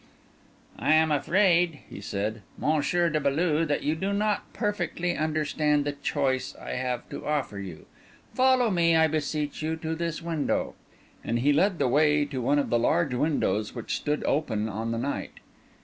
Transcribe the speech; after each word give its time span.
"I 0.79 0.93
am 0.95 1.11
afraid," 1.11 1.81
he 1.87 2.01
said, 2.01 2.41
"Monsieur 2.57 3.11
de 3.11 3.19
Beaulieu, 3.19 3.65
that 3.65 3.83
you 3.83 3.93
do 3.93 4.11
not 4.13 4.51
perfectly 4.51 5.15
understand 5.15 5.85
the 5.85 5.91
choice 5.91 6.55
I 6.59 6.71
have 6.71 7.07
to 7.11 7.27
offer 7.27 7.59
you. 7.59 7.85
Follow 8.33 8.71
me, 8.71 8.95
I 8.95 9.05
beseech 9.05 9.61
you, 9.61 9.75
to 9.75 9.93
this 9.93 10.19
window." 10.19 10.73
And 11.23 11.37
he 11.37 11.53
led 11.53 11.77
the 11.77 11.87
way 11.87 12.25
to 12.25 12.41
one 12.41 12.57
of 12.57 12.71
the 12.71 12.79
large 12.79 13.13
windows 13.13 13.75
which 13.75 13.95
stood 13.95 14.23
open 14.23 14.67
on 14.67 14.89
the 14.91 14.97
night. 14.97 15.33